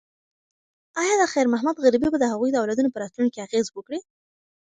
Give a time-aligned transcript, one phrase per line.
[1.01, 3.99] ایا د خیر محمد غریبي به د هغه د اولادونو په راتلونکي اغیز وکړي؟